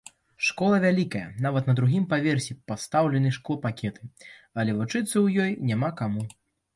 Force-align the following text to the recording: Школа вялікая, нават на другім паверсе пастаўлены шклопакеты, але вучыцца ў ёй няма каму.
Школа 0.45 0.77
вялікая, 0.83 1.25
нават 1.45 1.67
на 1.69 1.75
другім 1.79 2.07
паверсе 2.13 2.55
пастаўлены 2.71 3.29
шклопакеты, 3.35 4.01
але 4.59 4.71
вучыцца 4.79 5.05
ў 5.05 5.27
ёй 5.45 5.51
няма 5.73 5.89
каму. 6.01 6.25